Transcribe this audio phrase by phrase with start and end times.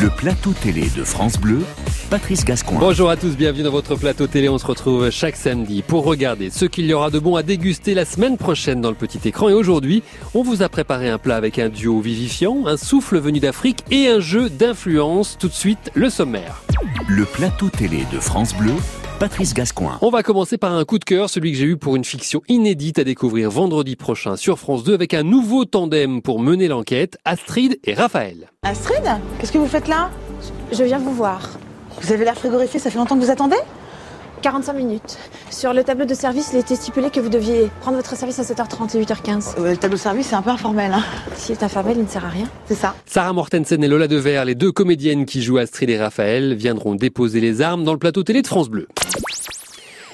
[0.00, 1.60] Le plateau télé de France Bleu,
[2.08, 2.78] Patrice Gascoin.
[2.78, 4.48] Bonjour à tous, bienvenue dans votre plateau télé.
[4.48, 7.92] On se retrouve chaque samedi pour regarder ce qu'il y aura de bon à déguster
[7.92, 9.50] la semaine prochaine dans le petit écran.
[9.50, 10.02] Et aujourd'hui,
[10.32, 14.08] on vous a préparé un plat avec un duo vivifiant, un souffle venu d'Afrique et
[14.08, 15.36] un jeu d'influence.
[15.38, 16.62] Tout de suite, le sommaire.
[17.06, 18.72] Le plateau télé de France Bleu,
[19.20, 19.98] Patrice Gascoin.
[20.00, 22.40] On va commencer par un coup de cœur, celui que j'ai eu pour une fiction
[22.48, 27.18] inédite à découvrir vendredi prochain sur France 2 avec un nouveau tandem pour mener l'enquête,
[27.26, 28.48] Astrid et Raphaël.
[28.62, 29.02] Astrid,
[29.38, 30.10] qu'est-ce que vous faites là?
[30.72, 31.50] Je viens vous voir.
[32.00, 33.58] Vous avez l'air frigorifié, ça fait longtemps que vous attendez?
[34.40, 35.18] 45 minutes.
[35.50, 38.42] Sur le tableau de service, il était stipulé que vous deviez prendre votre service à
[38.42, 39.54] 7h30 et 8h15.
[39.58, 41.02] Euh, Le tableau de service, c'est un peu informel, hein.
[41.36, 42.46] S'il est informel, il ne sert à rien.
[42.66, 42.94] c'est ça.
[43.06, 47.40] Sarah Mortensen et Lola Devers, les deux comédiennes qui jouent Astrid et Raphaël, viendront déposer
[47.40, 48.88] les armes dans le plateau télé de France Bleu.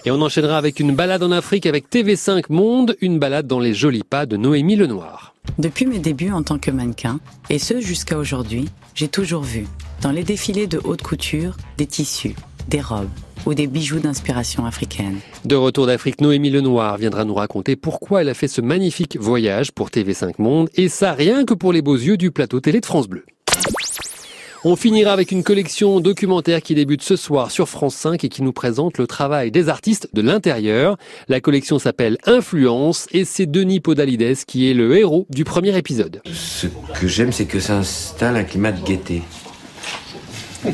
[0.04, 3.74] Et on enchaînera avec une balade en Afrique avec TV5 Monde, une balade dans les
[3.74, 5.34] jolis pas de Noémie Lenoir.
[5.58, 7.18] Depuis mes débuts en tant que mannequin,
[7.50, 9.66] et ce jusqu'à aujourd'hui, j'ai toujours vu,
[10.02, 12.36] dans les défilés de haute couture, des tissus,
[12.68, 13.08] des robes
[13.46, 15.18] ou des bijoux d'inspiration africaine.
[15.44, 19.72] De retour d'Afrique, Noémie Lenoir viendra nous raconter pourquoi elle a fait ce magnifique voyage
[19.72, 22.86] pour TV5 Monde, et ça rien que pour les beaux yeux du plateau télé de
[22.86, 23.24] France Bleu.
[24.64, 28.42] On finira avec une collection documentaire qui débute ce soir sur France 5 et qui
[28.42, 30.96] nous présente le travail des artistes de l'intérieur.
[31.28, 36.20] La collection s'appelle Influence et c'est Denis Podalides qui est le héros du premier épisode.
[36.32, 36.66] Ce
[36.98, 39.22] que j'aime, c'est que ça installe un climat de gaieté.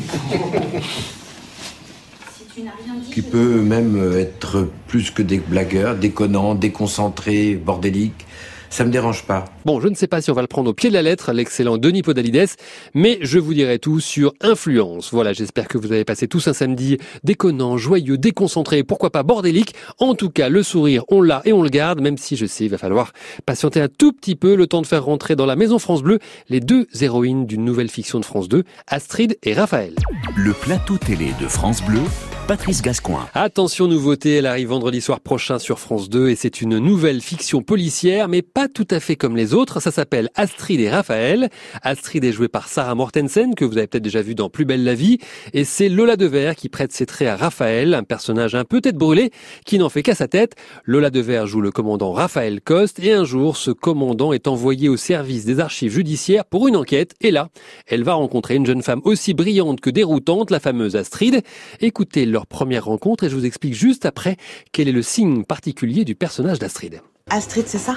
[3.13, 8.25] Qui peut même être plus que des blagueurs, déconnants, déconcentrés, bordéliques.
[8.71, 9.45] Ça me dérange pas.
[9.65, 11.31] Bon, je ne sais pas si on va le prendre au pied de la lettre,
[11.31, 12.49] l'excellent Denis Podalides,
[12.95, 15.13] mais je vous dirai tout sur Influence.
[15.13, 19.75] Voilà, j'espère que vous avez passé tous un samedi déconnant, joyeux, déconcentré, pourquoi pas bordélique.
[19.99, 22.65] En tout cas, le sourire, on l'a et on le garde, même si je sais,
[22.65, 23.13] il va falloir
[23.45, 26.17] patienter un tout petit peu le temps de faire rentrer dans la maison France Bleu
[26.49, 29.93] les deux héroïnes d'une nouvelle fiction de France 2, Astrid et Raphaël.
[30.35, 32.01] Le plateau télé de France Bleu,
[32.45, 33.25] Patrice Gascoin.
[33.33, 37.61] Attention nouveauté, elle arrive vendredi soir prochain sur France 2 et c'est une nouvelle fiction
[37.61, 39.79] policière, mais pas tout à fait comme les autres.
[39.79, 41.49] Ça s'appelle Astrid et Raphaël.
[41.83, 44.83] Astrid est jouée par Sarah Mortensen, que vous avez peut-être déjà vu dans Plus belle
[44.83, 45.19] la vie,
[45.53, 48.97] et c'est Lola Devers qui prête ses traits à Raphaël, un personnage un peu tête
[48.97, 49.31] brûlée,
[49.65, 50.55] qui n'en fait qu'à sa tête.
[50.83, 54.97] Lola Devers joue le commandant Raphaël Coste, et un jour, ce commandant est envoyé au
[54.97, 57.47] service des archives judiciaires pour une enquête, et là,
[57.87, 61.41] elle va rencontrer une jeune femme aussi brillante que déroutante, la fameuse Astrid.
[61.79, 64.35] Écoutez leur première rencontre et je vous explique juste après
[64.73, 67.01] quel est le signe particulier du personnage d'Astrid.
[67.29, 67.95] Astrid, c'est ça?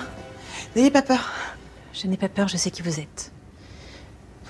[0.76, 1.32] N'ayez pas peur.
[1.92, 3.32] Je n'ai pas peur, je sais qui vous êtes.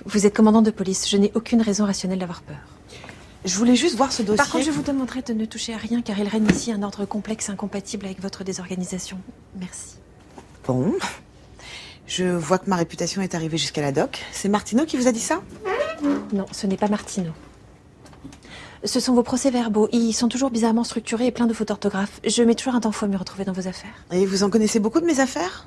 [0.05, 2.59] Vous êtes commandant de police, je n'ai aucune raison rationnelle d'avoir peur.
[3.45, 4.37] Je voulais juste voir ce dossier.
[4.37, 6.83] Par contre, je vous demanderai de ne toucher à rien car il règne ici un
[6.83, 9.19] ordre complexe incompatible avec votre désorganisation.
[9.59, 9.97] Merci.
[10.67, 10.95] Bon.
[12.09, 14.25] Je vois que ma réputation est arrivée jusqu'à la doc.
[14.33, 15.43] C'est Martineau qui vous a dit ça?
[16.33, 17.33] Non, ce n'est pas Martineau.
[18.85, 19.89] Ce sont vos procès-verbaux.
[19.93, 22.21] Ils sont toujours bizarrement structurés et pleins de fautes d'orthographe.
[22.27, 23.95] Je mets toujours un temps fou à me retrouver dans vos affaires.
[24.13, 25.67] Et vous en connaissez beaucoup de mes affaires?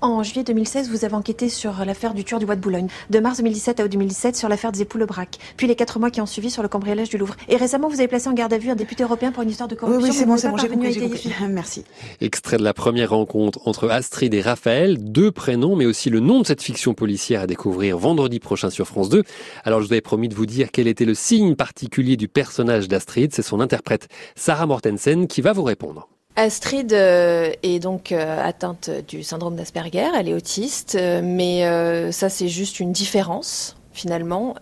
[0.00, 2.86] En juillet 2016, vous avez enquêté sur l'affaire du tueur du bois de Boulogne.
[3.10, 5.38] De mars 2017 à août 2017 sur l'affaire des époux Lebrac.
[5.56, 7.34] Puis les quatre mois qui ont suivi sur le cambriolage du Louvre.
[7.48, 9.68] Et récemment, vous avez placé en garde à vue un député européen pour une histoire
[9.68, 10.08] de Oui, corruption.
[10.08, 11.32] oui, c'est Vous bon, c'est bon, j'ai compris.
[11.48, 11.84] Merci.
[12.20, 16.42] Extrait de la première rencontre entre Astrid et Raphaël, deux prénoms, mais aussi le nom
[16.42, 19.24] de cette fiction policière à découvrir vendredi prochain sur France 2.
[19.64, 22.86] Alors je vous avais promis de vous dire quel était le signe particulier du personnage
[22.86, 23.32] d'Astrid.
[23.34, 24.06] C'est son interprète
[24.36, 26.08] Sarah Mortensen qui va vous répondre.
[26.38, 32.28] Astrid euh, est donc euh, atteinte du syndrome d'Asperger, elle est autiste, euh, mais ça
[32.28, 34.54] c'est juste une différence finalement.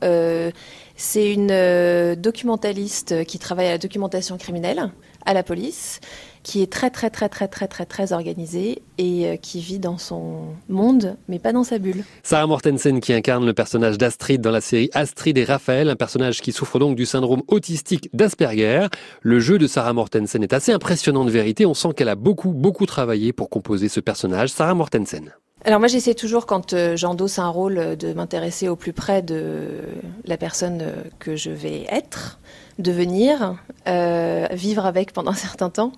[0.97, 4.91] C'est une documentaliste qui travaille à la documentation criminelle
[5.27, 6.01] à la police,
[6.47, 9.99] qui est très très très très très très très organisée et euh, qui vit dans
[9.99, 12.05] son monde, mais pas dans sa bulle.
[12.23, 16.41] Sarah Mortensen qui incarne le personnage d'Astrid dans la série Astrid et Raphaël, un personnage
[16.41, 18.87] qui souffre donc du syndrome autistique d'Asperger.
[19.23, 22.53] Le jeu de Sarah Mortensen est assez impressionnant de vérité, on sent qu'elle a beaucoup
[22.53, 24.51] beaucoup travaillé pour composer ce personnage.
[24.51, 25.33] Sarah Mortensen.
[25.67, 29.21] Alors moi j'essaie toujours quand euh, j'endosse un rôle euh, de m'intéresser au plus près
[29.21, 29.81] de
[30.25, 32.39] la personne euh, que je vais être,
[32.79, 33.57] devenir,
[33.89, 35.91] euh, vivre avec pendant un certain temps.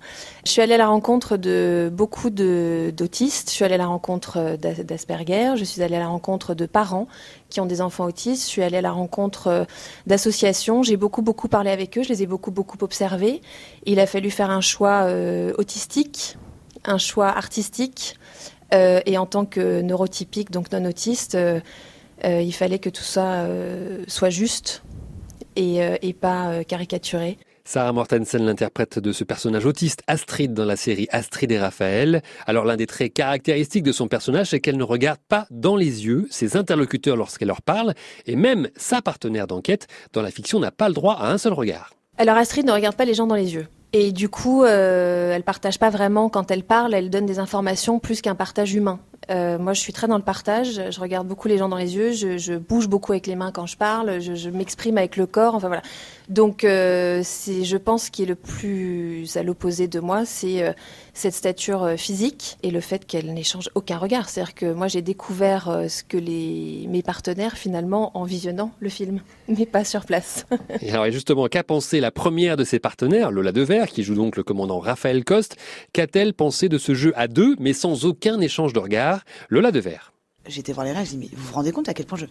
[0.47, 4.57] Je suis allée à la rencontre de beaucoup d'autistes, je suis allée à la rencontre
[4.57, 7.07] d'As- d'Asperger, je suis allée à la rencontre de parents
[7.51, 9.67] qui ont des enfants autistes, je suis allée à la rencontre
[10.07, 13.43] d'associations, j'ai beaucoup beaucoup parlé avec eux, je les ai beaucoup beaucoup observés.
[13.85, 15.07] Il a fallu faire un choix
[15.59, 16.39] autistique,
[16.87, 18.19] un choix artistique.
[18.75, 21.61] Euh, et en tant que neurotypique, donc non autiste, euh,
[22.25, 24.83] euh, il fallait que tout ça euh, soit juste
[25.57, 27.39] et, euh, et pas euh, caricaturé.
[27.65, 32.23] Sarah Mortensen, l'interprète de ce personnage autiste Astrid dans la série Astrid et Raphaël.
[32.47, 36.07] Alors l'un des traits caractéristiques de son personnage, c'est qu'elle ne regarde pas dans les
[36.07, 37.93] yeux ses interlocuteurs lorsqu'elle leur parle,
[38.25, 41.53] et même sa partenaire d'enquête dans la fiction n'a pas le droit à un seul
[41.53, 41.93] regard.
[42.17, 43.67] Alors Astrid ne regarde pas les gens dans les yeux.
[43.93, 47.99] Et du coup, euh, elle partage pas vraiment quand elle parle, elle donne des informations
[47.99, 49.01] plus qu'un partage humain.
[49.31, 50.81] Euh, moi, je suis très dans le partage.
[50.91, 52.13] Je regarde beaucoup les gens dans les yeux.
[52.13, 54.21] Je, bouge beaucoup avec les mains quand je parle.
[54.21, 55.55] Je, m'exprime avec le corps.
[55.55, 55.83] Enfin voilà.
[56.29, 60.73] Donc, euh, c'est, je pense, qui est le plus à l'opposé de moi, c'est euh,
[61.19, 64.29] cette stature physique et le fait qu'elle n'échange aucun regard.
[64.29, 69.21] C'est-à-dire que moi, j'ai découvert ce que les mes partenaires finalement en visionnant le film,
[69.49, 70.47] mais pas sur place.
[70.81, 74.37] et alors, justement, qu'a pensé la première de ses partenaires, Lola Dever, qui joue donc
[74.37, 75.57] le commandant Raphaël Coste?
[75.93, 80.13] Qu'a-t-elle pensé de ce jeu à deux, mais sans aucun échange de regard Lola Devers.
[80.47, 82.25] J'étais voir les règles, je dis mais vous vous rendez compte à quel point je,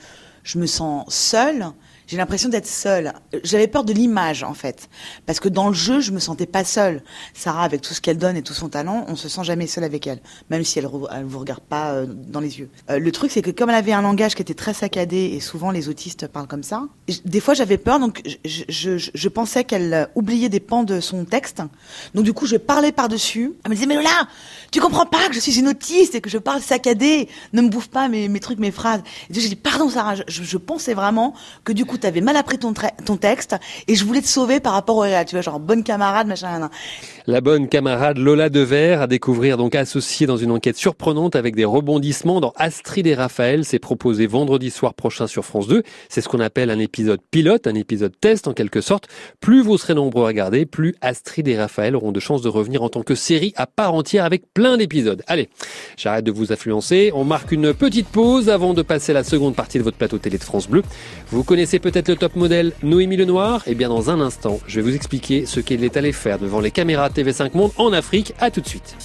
[0.44, 1.68] je me sens seule
[2.08, 3.14] j'ai l'impression d'être seule.
[3.44, 4.90] J'avais peur de l'image en fait,
[5.26, 7.04] parce que dans le jeu, je me sentais pas seule.
[7.34, 9.84] Sarah, avec tout ce qu'elle donne et tout son talent, on se sent jamais seule
[9.84, 10.20] avec elle,
[10.50, 12.70] même si elle, elle vous regarde pas euh, dans les yeux.
[12.90, 15.42] Euh, le truc, c'est que comme elle avait un langage qui était très saccadé et
[15.42, 16.88] souvent les autistes parlent comme ça,
[17.26, 21.62] des fois j'avais peur, donc je, pensais qu'elle oubliait des pans de son texte.
[22.16, 23.54] Donc du coup, je parlais par dessus.
[23.66, 24.30] Elle me disait mais Lola,
[24.72, 27.68] tu comprends pas que je suis une autiste et que je parle saccadé, ne me
[27.68, 29.02] bouffe pas mes, mes trucs, mes phrases.
[29.30, 31.34] J'ai dit pardon Sarah, je pensais vraiment
[31.66, 32.74] que du coup tu avais mal appris ton,
[33.18, 33.56] texte
[33.88, 35.26] et je voulais te sauver par rapport au réel.
[35.26, 36.70] Tu vois, genre bonne camarade, machin.
[37.26, 41.66] La bonne camarade Lola Devers à découvrir donc associée dans une enquête surprenante avec des
[41.66, 43.66] rebondissements dans Astrid et Raphaël.
[43.66, 45.84] C'est proposé vendredi soir prochain sur France 2.
[46.10, 49.08] C'est ce qu'on appelle un épisode pilote, un épisode test en quelque sorte.
[49.40, 52.84] Plus vous serez nombreux à regarder, plus Astrid et Raphaël auront de chances de revenir
[52.84, 55.24] en tant que série à part entière avec plein d'épisodes.
[55.28, 55.50] Allez,
[55.98, 57.12] j'arrête de vous influencer.
[57.14, 60.38] On marque une petite pause avant de passer la seconde partie de votre plateau télé
[60.38, 60.84] de France Bleu.
[61.30, 64.82] Vous connaissez peut-être le top modèle Noémie Lenoir Eh bien, dans un instant, je vais
[64.82, 68.34] vous expliquer ce qu'elle est allée faire devant les caméras TV5 Monde en Afrique.
[68.42, 68.98] À tout de suite.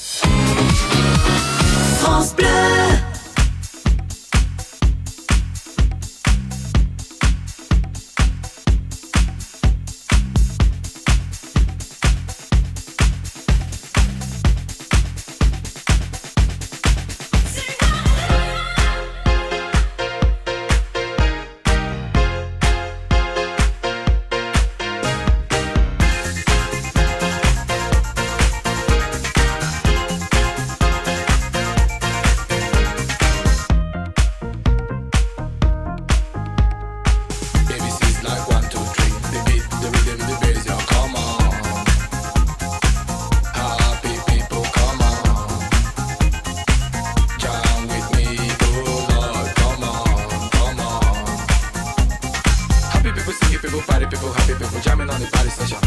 [53.73, 55.79] people, party people, happy people, jamming on the party session.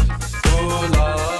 [0.46, 1.35] Oh Lord.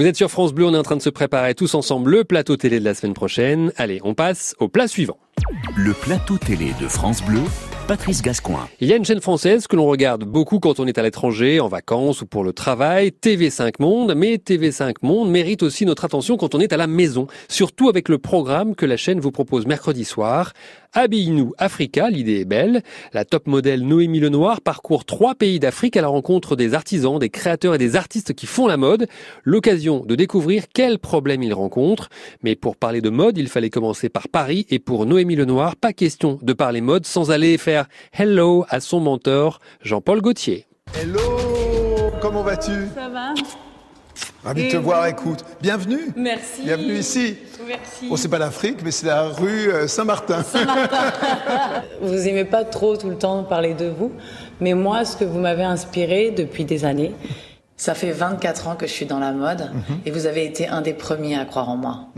[0.00, 2.24] Vous êtes sur France Bleu, on est en train de se préparer tous ensemble le
[2.24, 3.70] plateau télé de la semaine prochaine.
[3.76, 5.18] Allez, on passe au plat suivant.
[5.76, 7.42] Le plateau télé de France Bleu,
[7.86, 8.68] Patrice Gascoin.
[8.80, 11.60] Il y a une chaîne française que l'on regarde beaucoup quand on est à l'étranger,
[11.60, 16.36] en vacances ou pour le travail, TV5 Monde, mais TV5 Monde mérite aussi notre attention
[16.36, 19.66] quand on est à la maison, surtout avec le programme que la chaîne vous propose
[19.66, 20.52] mercredi soir.
[20.92, 22.82] Habille-nous Africa, l'idée est belle.
[23.12, 27.30] La top modèle Noémie Lenoir parcourt trois pays d'Afrique à la rencontre des artisans, des
[27.30, 29.06] créateurs et des artistes qui font la mode.
[29.44, 32.08] L'occasion de découvrir quels problèmes ils rencontrent.
[32.42, 35.92] Mais pour parler de mode, il fallait commencer par Paris et pour Noémie Lenoir, pas
[35.92, 37.79] question de parler mode sans aller faire
[38.12, 40.66] hello à son mentor, Jean-Paul Gaultier.
[41.00, 41.20] Hello,
[42.20, 42.72] comment vas-tu?
[42.94, 43.34] Ça va?
[44.42, 45.44] Ravi de te voir, écoute.
[45.60, 46.12] Bienvenue.
[46.16, 46.62] Merci.
[46.64, 47.36] Bienvenue ici.
[47.66, 48.08] Merci.
[48.08, 50.42] Bon, c'est pas l'Afrique, mais c'est la rue euh, Saint-Martin.
[52.00, 54.12] Vous aimez pas trop tout le temps parler de vous,
[54.60, 57.12] mais moi, ce que vous m'avez inspiré depuis des années,
[57.80, 59.70] ça fait 24 ans que je suis dans la mode
[60.04, 62.08] et vous avez été un des premiers à croire en moi.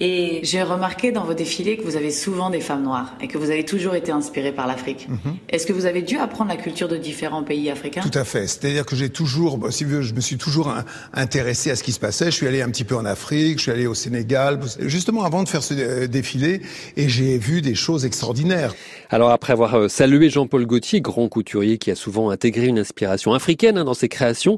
[0.00, 3.36] Et j'ai remarqué dans vos défilés que vous avez souvent des femmes noires et que
[3.36, 5.08] vous avez toujours été inspiré par l'Afrique.
[5.50, 8.00] Est-ce que vous avez dû apprendre la culture de différents pays africains?
[8.00, 8.46] Tout à fait.
[8.46, 11.76] C'est-à-dire que j'ai toujours, bah, si vous voulez, je me suis toujours in- intéressé à
[11.76, 12.26] ce qui se passait.
[12.26, 15.42] Je suis allé un petit peu en Afrique, je suis allé au Sénégal, justement avant
[15.42, 16.62] de faire ce euh, défilé,
[16.96, 18.72] et j'ai vu des choses extraordinaires.
[19.10, 23.34] Alors après avoir euh, salué Jean-Paul Gaultier, grand couturier qui a souvent intégré une inspiration
[23.34, 24.56] africaine hein, dans ses créations,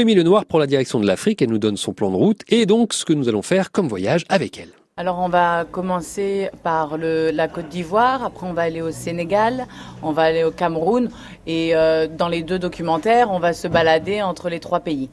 [0.00, 2.64] Noémie Lenoir prend la direction de l'Afrique, elle nous donne son plan de route et
[2.64, 4.70] donc ce que nous allons faire comme voyage avec elle.
[4.96, 9.66] Alors on va commencer par la Côte d'Ivoire, après on va aller au Sénégal,
[10.02, 11.10] on va aller au Cameroun
[11.46, 15.10] et euh, dans les deux documentaires on va se balader entre les trois pays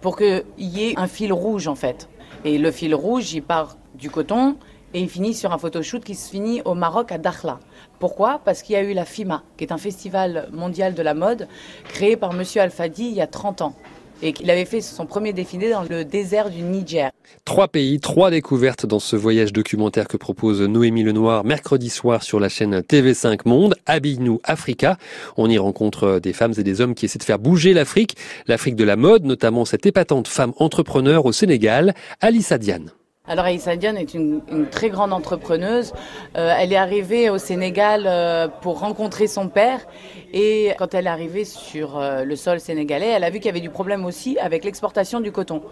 [0.00, 2.08] pour qu'il y ait un fil rouge en fait.
[2.46, 4.56] Et le fil rouge il part du coton
[4.94, 7.60] et il finit sur un photoshoot qui se finit au Maroc à Dakhla.
[7.98, 8.40] Pourquoi?
[8.42, 11.46] Parce qu'il y a eu la FIMA, qui est un festival mondial de la mode
[11.84, 13.74] créé par Monsieur Al-Fadi il y a 30 ans
[14.22, 17.10] et qu'il avait fait son premier défilé dans le désert du Niger.
[17.44, 22.40] Trois pays, trois découvertes dans ce voyage documentaire que propose Noémie Lenoir mercredi soir sur
[22.40, 24.98] la chaîne TV5 Monde, Habille-nous Africa.
[25.36, 28.76] On y rencontre des femmes et des hommes qui essaient de faire bouger l'Afrique, l'Afrique
[28.76, 32.90] de la mode, notamment cette épatante femme entrepreneur au Sénégal, Alissa Diane.
[33.30, 35.92] Alors Aïssa est une, une très grande entrepreneuse.
[36.36, 39.86] Euh, elle est arrivée au Sénégal euh, pour rencontrer son père
[40.32, 43.50] et quand elle est arrivée sur euh, le sol sénégalais, elle a vu qu'il y
[43.50, 45.62] avait du problème aussi avec l'exportation du coton.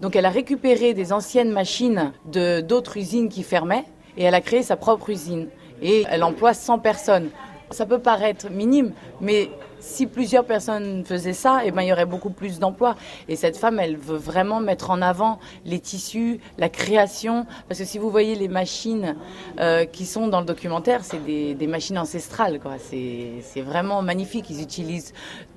[0.00, 3.84] Donc elle a récupéré des anciennes machines de d'autres usines qui fermaient
[4.18, 5.46] et elle a créé sa propre usine
[5.82, 7.30] et elle emploie 100 personnes.
[7.70, 9.50] Ça peut paraître minime, mais
[9.84, 12.96] si plusieurs personnes faisaient ça, eh ben, il y aurait beaucoup plus d'emplois.
[13.28, 17.46] Et cette femme, elle veut vraiment mettre en avant les tissus, la création.
[17.68, 19.14] Parce que si vous voyez les machines
[19.60, 22.58] euh, qui sont dans le documentaire, c'est des, des machines ancestrales.
[22.60, 22.76] quoi.
[22.78, 24.48] C'est c'est vraiment magnifique.
[24.48, 25.12] Ils utilisent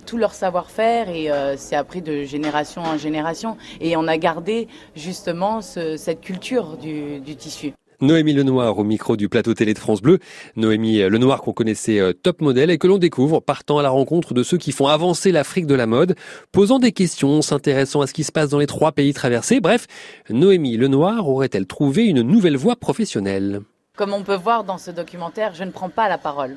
[0.06, 3.56] tout leur savoir-faire et euh, c'est appris de génération en génération.
[3.80, 7.74] Et on a gardé justement ce- cette culture du, du tissu.
[8.00, 10.20] Noémie Lenoir au micro du plateau télé de France Bleu.
[10.56, 14.36] Noémie Lenoir qu'on connaissait euh, top modèle et que l'on découvre partant à la rencontre
[14.36, 16.16] de ceux qui font avancer l'Afrique de la mode,
[16.52, 19.62] posant des questions, s'intéressant à ce qui se passe dans les trois pays traversés.
[19.62, 19.88] Bref,
[20.30, 23.62] Noémie Lenoir aurait-elle trouvé une nouvelle voie professionnelle?
[23.96, 26.56] Comme on peut voir dans ce documentaire, je ne prends pas la parole.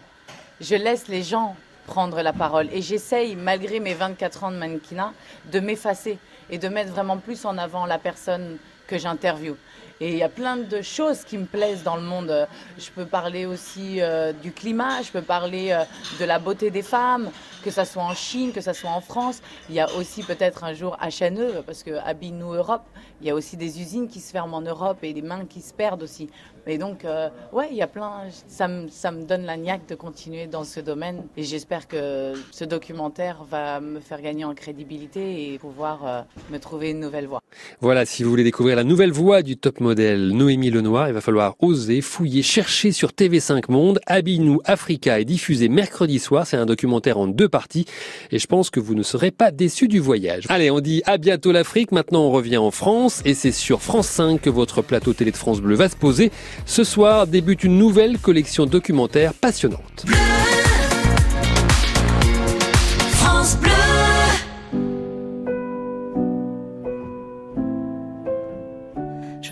[0.61, 1.57] Je laisse les gens
[1.87, 5.15] prendre la parole et j'essaye, malgré mes 24 ans de mannequinat,
[5.51, 6.19] de m'effacer
[6.51, 9.57] et de mettre vraiment plus en avant la personne que j'interviewe.
[10.03, 12.49] Et il y a plein de choses qui me plaisent dans le monde.
[12.79, 15.85] Je peux parler aussi euh, du climat, je peux parler euh,
[16.19, 17.31] de la beauté des femmes,
[17.63, 19.43] que ça soit en Chine, que ça soit en France.
[19.69, 22.85] Il y a aussi peut-être un jour HNE, parce que Habille-nous Europe,
[23.21, 25.61] il y a aussi des usines qui se ferment en Europe et des mains qui
[25.61, 26.31] se perdent aussi.
[26.67, 28.25] Et donc, euh, ouais, il y a plein.
[28.47, 31.25] Ça me, ça me donne la niaque de continuer dans ce domaine.
[31.37, 36.59] Et j'espère que ce documentaire va me faire gagner en crédibilité et pouvoir euh, me
[36.59, 37.43] trouver une nouvelle voie.
[37.81, 41.57] Voilà, si vous voulez découvrir la nouvelle voix du top Noémie Lenoir, il va falloir
[41.61, 44.01] oser, fouiller, chercher sur TV5 Monde.
[44.07, 46.47] Habille-nous Africa est diffusé mercredi soir.
[46.47, 47.87] C'est un documentaire en deux parties
[48.31, 50.45] et je pense que vous ne serez pas déçus du voyage.
[50.49, 51.93] Allez, on dit à bientôt l'Afrique.
[51.93, 55.37] Maintenant, on revient en France et c'est sur France 5 que votre plateau télé de
[55.37, 56.31] France Bleu va se poser.
[56.67, 60.05] Ce soir débute une nouvelle collection documentaire passionnante.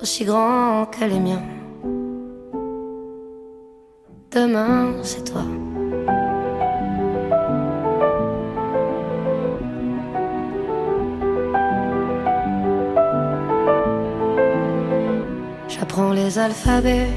[0.00, 1.42] aussi grands que les miens.
[4.30, 5.42] Demain, c'est toi.
[15.68, 17.08] J'apprends les alphabets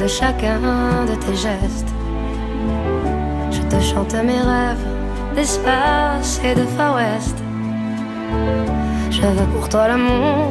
[0.00, 0.60] de chacun
[1.06, 1.92] de tes gestes.
[3.50, 4.86] Je te chante mes rêves
[5.34, 7.36] d'espace et de Far West.
[9.10, 10.50] Je veux pour toi l'amour,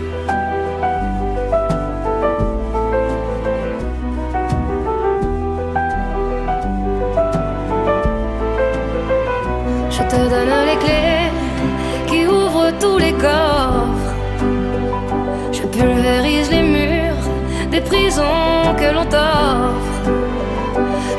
[15.51, 17.25] Je pulvérise les murs
[17.69, 20.09] des prisons que l'on t'offre.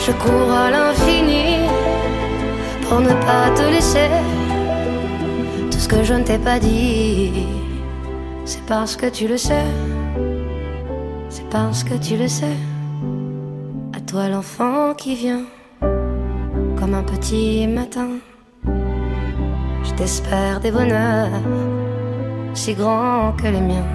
[0.00, 1.68] Je cours à l'infini
[2.82, 4.10] pour ne pas te laisser.
[5.70, 7.46] Tout ce que je ne t'ai pas dit,
[8.44, 9.66] c'est parce que tu le sais.
[11.28, 12.56] C'est parce que tu le sais.
[13.96, 15.44] À toi l'enfant qui vient
[15.80, 18.08] comme un petit matin.
[19.84, 21.30] Je t'espère des bonheurs
[22.54, 23.86] si grands que les miens.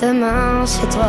[0.00, 1.08] Demain, c'est toi.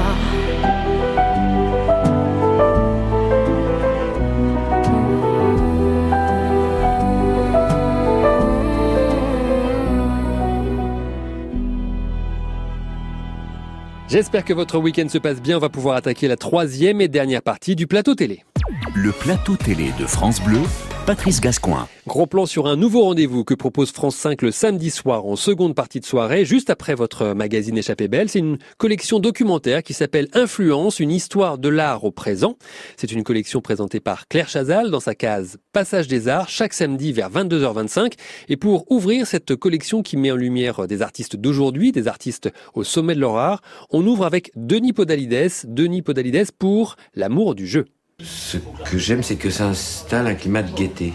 [14.08, 15.58] J'espère que votre week-end se passe bien.
[15.58, 18.46] On va pouvoir attaquer la troisième et dernière partie du plateau télé.
[18.94, 20.62] Le plateau télé de France Bleu,
[21.06, 21.88] Patrice Gascoin.
[22.08, 25.76] Gros plan sur un nouveau rendez-vous que propose France 5 le samedi soir en seconde
[25.76, 28.28] partie de soirée, juste après votre magazine Échappée Belle.
[28.28, 32.58] C'est une collection documentaire qui s'appelle Influence, une histoire de l'art au présent.
[32.98, 37.14] C'est une collection présentée par Claire Chazal dans sa case Passage des Arts chaque samedi
[37.14, 38.14] vers 22h25.
[38.50, 42.84] Et pour ouvrir cette collection qui met en lumière des artistes d'aujourd'hui, des artistes au
[42.84, 45.52] sommet de leur art, on ouvre avec Denis Podalides.
[45.66, 47.86] Denis Podalides pour L'amour du jeu.
[48.24, 51.14] Ce que j'aime, c'est que ça installe un climat de gaieté.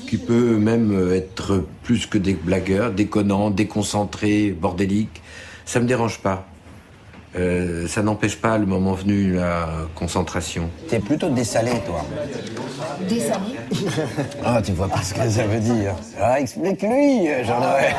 [0.07, 5.21] Qui peut même être plus que des blagueurs, déconnants, déconcentrés, bordéliques.
[5.65, 6.47] Ça me dérange pas.
[7.35, 10.69] Euh, ça n'empêche pas le moment venu la concentration.
[10.89, 12.03] T'es plutôt dessalé, toi.
[13.07, 13.57] Dessalé
[14.45, 15.93] Ah, tu vois pas ce que ça veut dire.
[16.19, 17.95] Ah, explique-lui, Jean-Noël.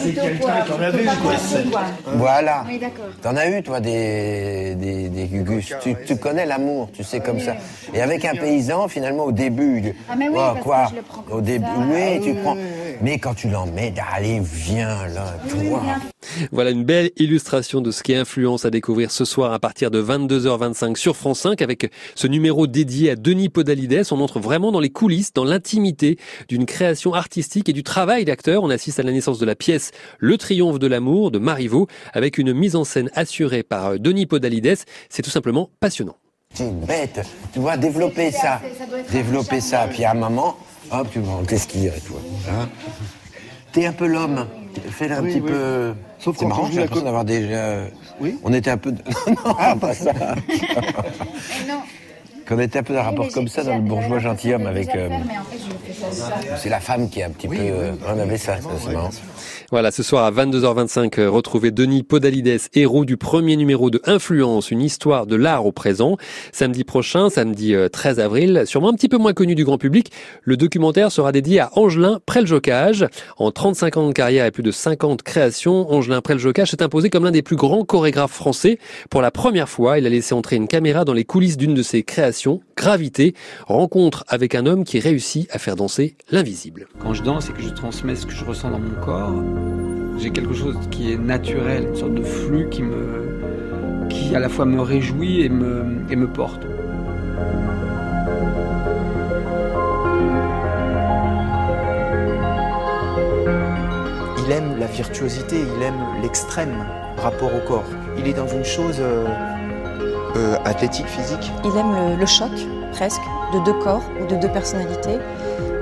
[0.00, 1.82] C'est quelqu'un qu'on a vu, quoi.
[2.14, 2.64] Voilà.
[2.66, 3.04] Oui, d'accord.
[3.22, 5.74] T'en as eu, toi, des, des, des gugus.
[5.82, 7.54] Tu, tu connais l'amour, tu sais, comme ça.
[7.94, 9.94] Et avec un paysan, finalement, au début.
[10.08, 11.72] Ah, mais oui, oh, parce quoi que je le prends comme Au début, ça.
[11.90, 12.56] oui, Ah, tu oui, prends.
[13.02, 15.80] Mais quand tu l'emmènes, allez, viens, là, toi.
[16.50, 19.90] Voilà une belle illustration de ce qui est influence à découvrir ce soir à partir
[19.90, 24.04] de 22h25 sur France 5 avec ce numéro dédié à Denis Podalides.
[24.12, 28.62] On entre vraiment dans les coulisses, dans l'intimité d'une création artistique et du travail d'acteur.
[28.62, 32.38] On assiste à la naissance de la pièce Le triomphe de l'amour de Marivaux avec
[32.38, 34.84] une mise en scène assurée par euh, Denis Podalides.
[35.08, 36.14] C'est tout simplement passionnant.
[36.54, 37.26] T'es bête.
[37.52, 38.60] Tu vois, développer ça.
[39.10, 39.88] Développer ça.
[39.90, 40.58] Puis à un moment,
[40.92, 42.20] hop, tu vas en t'esquire et toi.
[42.52, 42.68] Hein
[43.72, 44.46] T'es un peu l'homme.
[44.90, 45.50] Fais-le un Oui, petit oui.
[45.50, 45.92] peu.
[46.18, 47.76] Sauf C'est marrant, j'ai l'impression d'avoir déjà.
[48.20, 48.92] Oui On était un peu.
[48.92, 50.12] de- non, pas ça.
[50.48, 51.80] Eh non.
[52.48, 54.94] Qu'on était un peu dans un rapport comme ça dans le bourgeois gentilhomme avec.
[54.94, 56.30] euh, Mais en fait, je fais ça.
[56.56, 57.56] c'est la femme qui est un petit peu.
[57.58, 59.10] euh, on avait ça, ça, c'est marrant.
[59.70, 64.70] Voilà, ce soir à 22h25, euh, retrouvez Denis Podalides, héros du premier numéro de Influence,
[64.70, 66.16] une histoire de l'art au présent.
[66.52, 70.10] Samedi prochain, samedi euh, 13 avril, sûrement un petit peu moins connu du grand public,
[70.42, 73.06] le documentaire sera dédié à Angelin Preljocage.
[73.36, 77.24] En 35 ans de carrière et plus de 50 créations, Angelin Preljocage s'est imposé comme
[77.24, 78.78] l'un des plus grands chorégraphes français.
[79.10, 81.82] Pour la première fois, il a laissé entrer une caméra dans les coulisses d'une de
[81.82, 82.37] ses créations,
[82.76, 83.34] Gravité,
[83.66, 86.86] rencontre avec un homme qui réussit à faire danser l'invisible.
[87.00, 89.42] Quand je danse et que je transmets ce que je ressens dans mon corps,
[90.18, 94.48] j'ai quelque chose qui est naturel, une sorte de flux qui me, qui à la
[94.48, 96.62] fois me réjouit et me, et me porte.
[104.46, 106.84] Il aime la virtuosité, il aime l'extrême
[107.16, 107.88] rapport au corps.
[108.16, 109.00] Il est dans une chose
[110.36, 111.52] euh, athlétique, physique.
[111.64, 112.50] Il aime le, le choc,
[112.92, 115.18] presque, de deux corps ou de deux personnalités.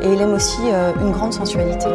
[0.02, 1.88] Et il aime aussi euh, une grande sensualité.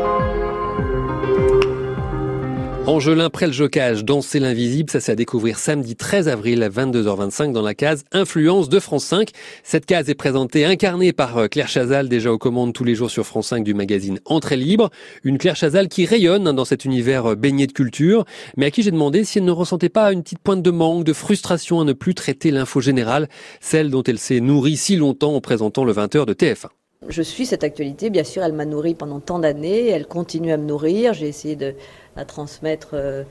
[2.87, 7.75] Angelin Près-le-Jocage, Danser l'invisible, ça c'est à découvrir samedi 13 avril à 22h25 dans la
[7.75, 9.29] case Influence de France 5.
[9.63, 13.11] Cette case est présentée, incarnée par euh, Claire Chazal, déjà aux commandes tous les jours
[13.11, 14.89] sur France 5 du magazine Entrée libre.
[15.23, 18.25] Une Claire Chazal qui rayonne hein, dans cet univers euh, baigné de culture,
[18.57, 21.03] mais à qui j'ai demandé si elle ne ressentait pas une petite pointe de manque,
[21.03, 25.35] de frustration à ne plus traiter l'info générale, celle dont elle s'est nourrie si longtemps
[25.35, 26.69] en présentant le 20h de TF1.
[27.09, 30.57] Je suis cette actualité, bien sûr, elle m'a nourri pendant tant d'années, elle continue à
[30.57, 31.15] me nourrir.
[31.15, 31.73] J'ai essayé de
[32.15, 33.23] la transmettre euh,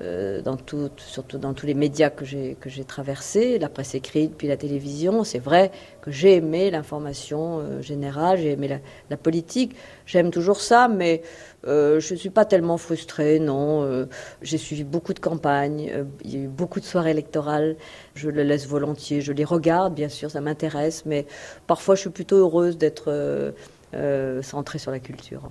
[0.00, 4.34] euh, dans tout, surtout dans tous les médias que j'ai que traversés, la presse écrite
[4.36, 5.22] puis la télévision.
[5.22, 5.70] C'est vrai
[6.02, 9.76] que j'ai aimé l'information euh, générale, j'ai aimé la, politique.
[10.06, 11.22] J'aime toujours ça, mais
[11.64, 14.06] je ne suis pas tellement frustrée, non.
[14.42, 17.76] J'ai suivi beaucoup de campagnes, il y a eu beaucoup de soirées électorales.
[18.14, 21.26] Je les laisse volontiers, je les regarde, bien sûr, ça m'intéresse, mais
[21.66, 23.54] parfois je suis plutôt heureuse d'être
[23.94, 25.42] euh, sur la culture.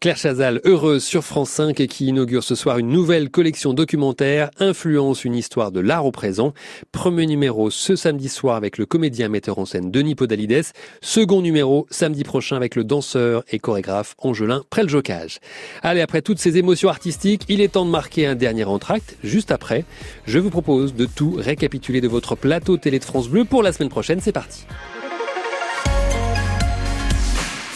[0.00, 4.50] Claire Chazal, heureuse sur France 5 et qui inaugure ce soir une nouvelle collection documentaire,
[4.58, 6.52] Influence, une histoire de l'art au présent.
[6.92, 10.72] Premier numéro ce samedi soir avec le comédien metteur en scène Denis Podalides.
[11.00, 15.38] Second numéro samedi prochain avec le danseur et chorégraphe Angelin Près-le-Jocage.
[15.82, 19.16] Allez, après toutes ces émotions artistiques, il est temps de marquer un dernier entracte.
[19.22, 19.84] Juste après,
[20.26, 23.72] je vous propose de tout récapituler de votre plateau télé de France Bleu pour la
[23.72, 24.20] semaine prochaine.
[24.20, 24.66] C'est parti.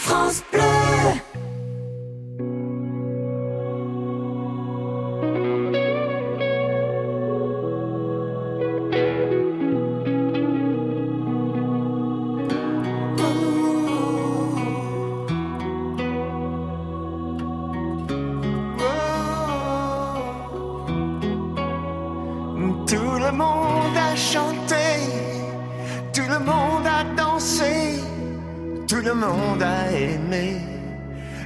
[0.09, 0.48] France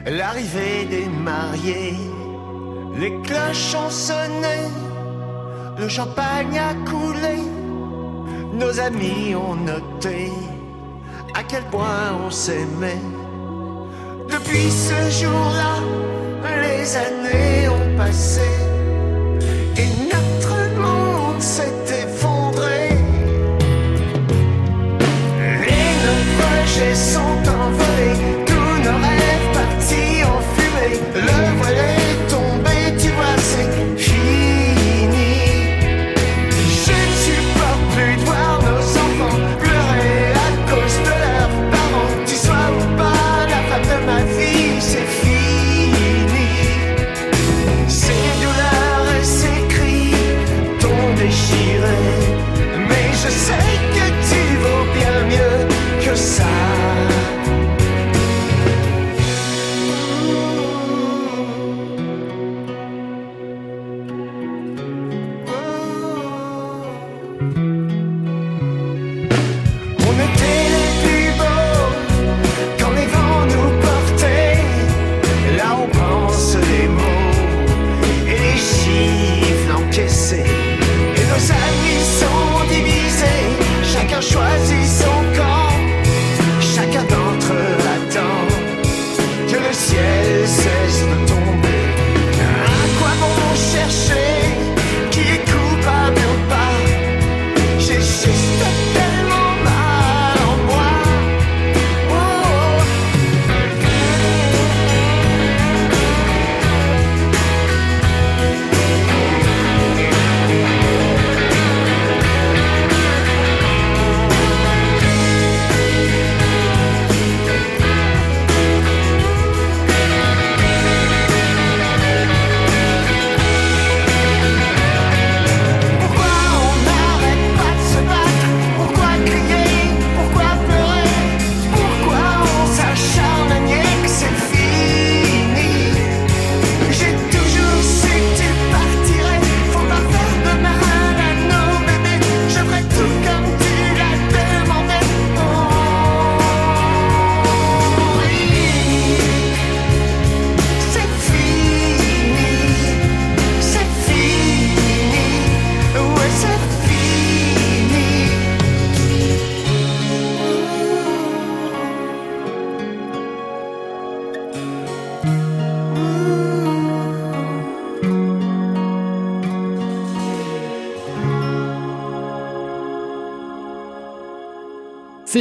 [0.05, 1.97] l'arrivée des mariés.
[2.95, 4.59] Les cloches ont sonné,
[5.77, 7.37] le champagne a coulé,
[8.53, 10.31] nos amis ont noté
[11.33, 13.01] à quel point on s'aimait.
[14.29, 15.75] Depuis ce jour-là,
[16.61, 18.41] les années ont passé
[19.77, 22.89] et notre monde s'est effondré.
[26.05, 28.42] Nos projets sont envolés,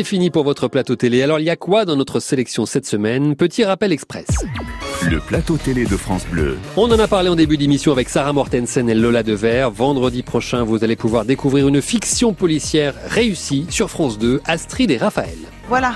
[0.02, 1.22] C'est fini pour votre plateau télé.
[1.22, 3.36] Alors il y a quoi dans notre sélection cette semaine?
[3.36, 4.26] Petit rappel express.
[5.08, 6.58] Le plateau télé de France Bleu.
[6.76, 9.70] On en a parlé en début d'émission avec Sarah Mortensen et Lola Devers.
[9.70, 14.96] Vendredi prochain, vous allez pouvoir découvrir une fiction policière réussie sur France 2, Astrid et
[14.96, 15.38] Raphaël.
[15.68, 15.94] Voilà.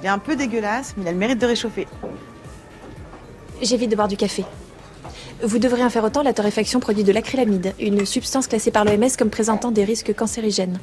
[0.00, 1.86] Il est un peu dégueulasse, mais il a le mérite de réchauffer.
[3.60, 4.46] J'évite de boire du café.
[5.42, 9.10] Vous devrez en faire autant, la torréfaction produit de l'acrylamide, une substance classée par l'OMS
[9.18, 10.78] comme présentant des risques cancérigènes.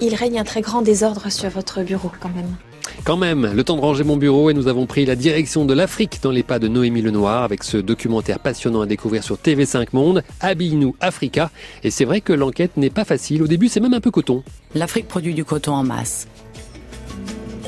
[0.00, 2.54] Il règne un très grand désordre sur votre bureau quand même.
[3.04, 5.72] Quand même, le temps de ranger mon bureau et nous avons pris la direction de
[5.72, 9.88] l'Afrique dans les pas de Noémie Lenoir avec ce documentaire passionnant à découvrir sur TV5
[9.92, 11.50] Monde, Habille-nous Africa.
[11.82, 13.42] Et c'est vrai que l'enquête n'est pas facile.
[13.42, 14.42] Au début, c'est même un peu coton.
[14.74, 16.26] L'Afrique produit du coton en masse.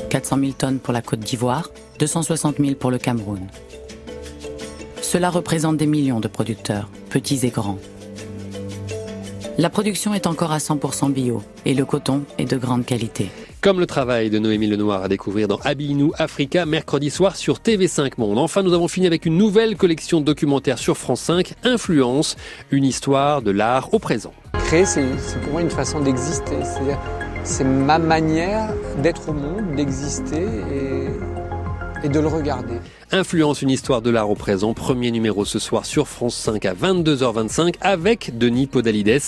[0.09, 3.47] 400 000 tonnes pour la Côte d'Ivoire, 260 000 pour le Cameroun.
[5.01, 7.79] Cela représente des millions de producteurs, petits et grands.
[9.59, 13.29] La production est encore à 100% bio et le coton est de grande qualité.
[13.59, 18.13] Comme le travail de Noémie Lenoir à découvrir dans Habille-nous Africa mercredi soir sur TV5
[18.19, 18.37] Monde.
[18.37, 22.37] Enfin, nous avons fini avec une nouvelle collection de documentaires sur France 5, Influence,
[22.71, 24.31] une histoire de l'art au présent.
[24.67, 25.03] Créer, c'est
[25.41, 26.55] pour moi une façon d'exister.
[27.43, 32.75] C'est ma manière d'être au monde, d'exister et, et de le regarder.
[33.11, 34.75] Influence, une histoire de l'art au présent.
[34.75, 39.21] Premier numéro ce soir sur France 5 à 22h25 avec Denis Podalides.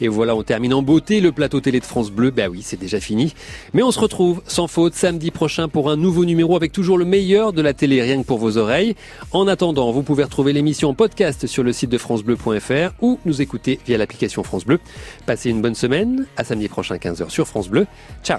[0.00, 2.30] Et voilà, on termine en beauté le plateau télé de France Bleu.
[2.30, 3.34] Ben oui, c'est déjà fini.
[3.72, 7.04] Mais on se retrouve sans faute samedi prochain pour un nouveau numéro avec toujours le
[7.04, 8.94] meilleur de la télé rien que pour vos oreilles.
[9.32, 13.42] En attendant, vous pouvez retrouver l'émission en podcast sur le site de francebleu.fr ou nous
[13.42, 14.78] écouter via l'application France Bleu.
[15.26, 16.26] Passez une bonne semaine.
[16.36, 17.86] À samedi prochain 15h sur France Bleu.
[18.22, 18.38] Ciao.